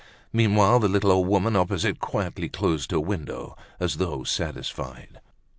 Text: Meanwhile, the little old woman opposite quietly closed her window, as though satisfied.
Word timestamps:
Meanwhile, 0.33 0.79
the 0.79 0.87
little 0.87 1.11
old 1.11 1.27
woman 1.27 1.55
opposite 1.55 1.99
quietly 1.99 2.49
closed 2.49 2.89
her 2.89 2.99
window, 2.99 3.55
as 3.79 3.97
though 3.97 4.23
satisfied. 4.23 5.21